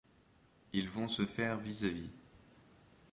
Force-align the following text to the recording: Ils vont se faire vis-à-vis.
Ils 0.73 0.89
vont 0.89 1.07
se 1.07 1.27
faire 1.27 1.59
vis-à-vis. 1.59 2.09